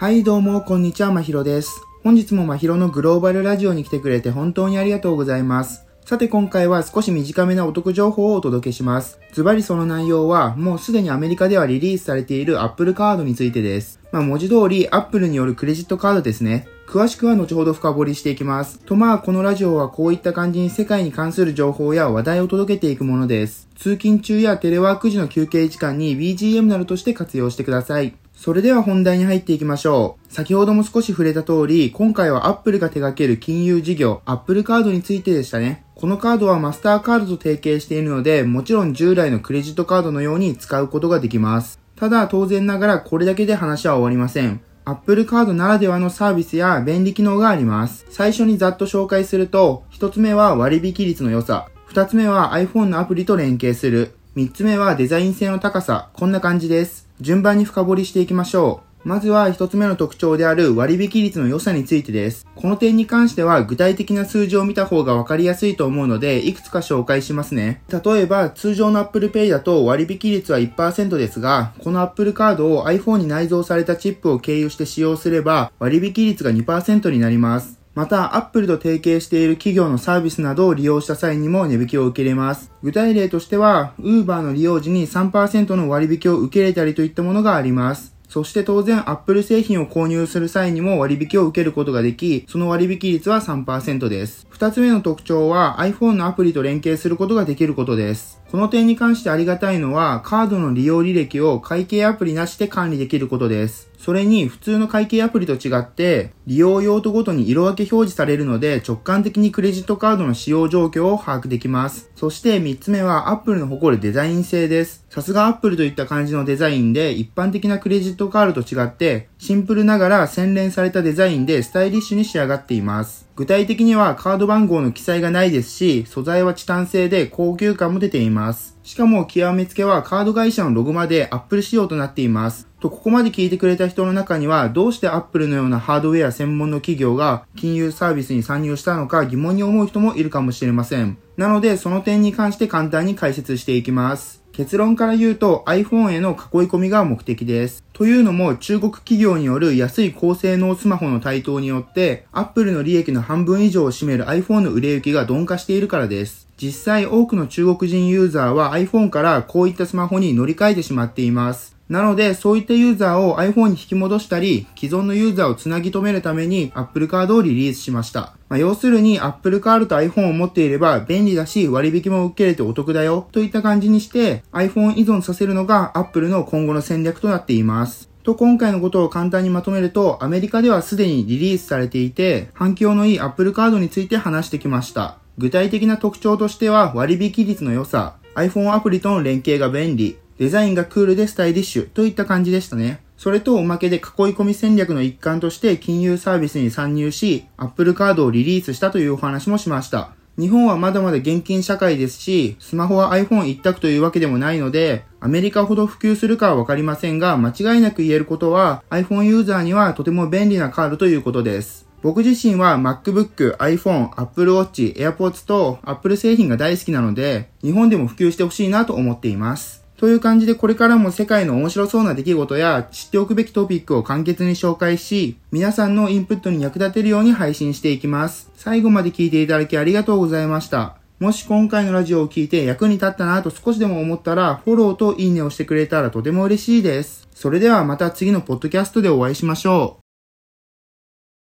[0.00, 1.82] はい、どうも、こんにちは、まひろです。
[2.04, 5.86] 本日もまひろのグローバルラジオに来てくれて本当にありがとうございます。
[6.04, 9.18] さて今回は少し短めなお得情報をお届けします。
[9.32, 13.98] ズバリその内容は、もうすでにアメリカではリリースされている Apple カードについてです。
[14.12, 16.68] まあ文字通り Apple によるクレジットカードですね。
[16.86, 18.78] 詳しくは後ほど深掘りしていきます。
[18.78, 23.68] とまあこのラジオはこういった感じに世界に関する情報や話題を届けていくものです。
[23.76, 28.14] 通勤中やテレワーク時の休憩時間に BGM などとして活用してください。
[28.38, 30.32] それでは本題に入っていきましょう。
[30.32, 35.84] 先ほども少し触れた通り、今回は Apple が手掛ける金融事業、Apple カードについてでしたね。
[35.96, 41.80] このカードはマスターカードと提携しているので、もちろん従来のクレジットカードのように使うことができます。
[41.96, 44.60] ただ当然ながらこれだけで話は終わりません。
[44.84, 48.06] Apple カードならではのサービスや便利機能があります。
[48.08, 51.66] 最初にざっと紹介すると、一つ目は割引率の良さ。
[51.86, 54.14] 二つ目は iPhone のアプリと連携する。
[54.36, 56.10] 三つ目はデザイン性の高さ。
[56.12, 57.07] こんな感じです。
[57.20, 58.88] 順番に深掘りしていきましょう。
[59.08, 62.46] まずは一つ目の特徴である割引率の良さについてです。
[62.54, 67.82] この点に関しては具体的な数字を見た方がわかりやすいと思うので、いくつか紹介しますね。
[67.88, 77.77] 例えば、通常の Apple Pay だと割引率は1%ですが、この Apple カードを iPhone に内蔵されたチップを経由して使用すれば、割引率が2%になります。
[77.98, 82.70] また、Apple と提携している企業のサービスなどを利用した際にも値引きを受けれます。
[82.80, 88.14] 具体例としては、Uber の利用時に3%の割引を受けれたりといったものがあります。
[88.28, 94.46] そして当然 Apple 製品を購入する際にも割引を受けることができ、その割引率は3%です。
[94.48, 98.37] 二つ目の特徴は iPhone のアプリと連携することができることです。
[98.50, 103.90] この点に関してありがたいのは、カードの利用履歴を会計アプリなしで管理できることです。
[103.98, 112.10] それに普通の会計アプリと違って、利用用途ごとに色分け表示されるので、直感的にクレジットカードの使用状況を把握できます。
[112.16, 115.04] そして3つ目は Apple の誇るデザイン性です。
[115.10, 123.27] さすが Apple といった感じのデザインで、一般的なクレジットカードと違って、シンプルながら洗練されたデザインでスタイリッシュに仕上がっています。
[123.38, 128.76] 具体的にはカード番号の記載がないですし、素材はチタン製で高級感も出ています。
[128.82, 132.66] しかも極めつけはカード会社のロゴまで Apple 仕様となっています。
[132.80, 141.16] と、ここまで聞いてくれた人の中には、どうして Apple のようなハードウェア専門の企業が金融サービスに参入したのか疑問に思う人もいるかもしれません。
[141.36, 144.42] なので、その点に関して簡単に解説していきます。
[144.58, 146.36] 結論から言うと iPhone への囲い
[146.66, 147.84] 込みが目的です。
[147.92, 156.48] というのも中国企業による安い高性能スマホの台頭によって Apple の利益の半分以上を占める iPhone の売れ行きが鈍化しているからです。
[156.60, 161.77] 実際多くの中国人ユーザーは iPhone からこういったスマホに乗り換えてしまっています。
[161.88, 168.34] なので、そういったユーザーを iPhone に引き戻したり、既存のユーザーをつなぎ止めるために Apple カードをリリースしました。
[168.48, 178.08] まあ、要するに Apple カードと iPhone を持っていれば便利だし割引も受けれてお得だよといった感じにして iPhone 依存させるのが Apple の今後の戦略となっています。
[178.22, 185.18] と今回のことを簡単にまとめるとアメリカではすでにリリースされていて反響のいい Apple カードについて話してきました。
[185.38, 193.00] 具体的な特徴としては割引率の良さ、iPhone アプリとの連携が便利、デザインがクールでスタイリッシュといった感じでしたね。
[193.16, 194.02] それとおまけで囲い
[194.34, 200.12] 込み戦略の一環として金融サービスに参入し、Apple カードをリリースしたというお話もしました。
[200.38, 211.88] 日本はまだまだ現金社会ですし、スマホは iPhone 一択というわけでもないので、アメリカほど普及するかはわかりませんが、間違いなく言えることは、iPhone ユーザーにはとても便利なカードということです。
[212.02, 219.87] 僕自身は MacBook、iPhone、Apple Watch、AirPods と Apple 製品が大好きなので、日本でも普及してほしいなと思っています。
[219.98, 228.48] という感じでこれからも世界の面白そうな出来事や知っておくべきトピックを簡潔に紹介し、皆さんのインプットに役立てるように配信していきます。
[228.54, 230.96] 最後まで聞いていただきありがとうございました。
[231.18, 237.26] もし今回のラジオを聞いて役に立ったなと少しでも思ったら、フォローといいねをしてくれたらとても嬉しいです。
[237.34, 240.07] それではまた次のポッドキャストでお会いしましょう。